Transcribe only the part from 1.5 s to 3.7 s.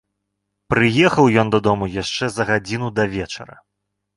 дадому яшчэ за гадзіну да вечара.